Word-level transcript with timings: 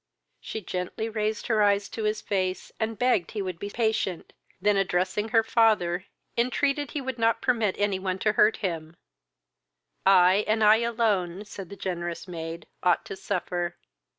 She 0.39 0.61
gently 0.61 1.09
raised 1.09 1.45
her 1.45 1.61
eyes 1.61 1.87
to 1.89 2.05
his 2.05 2.21
face, 2.21 2.71
and 2.79 2.97
begged 2.97 3.29
he 3.29 3.41
would 3.43 3.59
be 3.59 3.69
patient; 3.69 4.33
then, 4.59 4.75
addressing 4.75 5.29
her 5.29 5.43
father, 5.43 6.07
entreated 6.35 6.89
he 6.89 7.01
would 7.01 7.19
not 7.19 7.39
permit 7.39 7.75
any 7.77 7.99
one 7.99 8.17
to 8.25 8.31
hurt 8.33 8.57
him: 8.65 8.95
"I, 10.03 10.43
and 10.47 10.63
I 10.63 10.77
alone, 10.77 11.45
(said 11.45 11.69
the 11.69 11.75
generous 11.75 12.27
maid,) 12.27 12.65
ought 12.81 13.05
to 13.05 13.15
suffer. 13.15 13.75